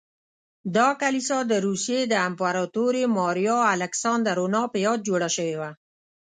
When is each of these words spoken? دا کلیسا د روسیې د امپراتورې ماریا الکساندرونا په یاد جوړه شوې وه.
دا 0.75 0.87
کلیسا 1.01 1.39
د 1.47 1.53
روسیې 1.67 1.99
د 2.07 2.13
امپراتورې 2.27 3.03
ماریا 3.17 3.57
الکساندرونا 3.75 4.61
په 4.71 4.77
یاد 4.85 4.99
جوړه 5.07 5.29
شوې 5.35 5.55
وه. 5.61 5.71